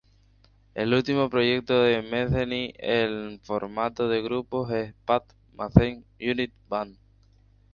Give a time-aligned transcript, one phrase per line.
[0.73, 6.97] El último proyecto de Metheny en formato de grupo es "Pat Metheny Unity Band".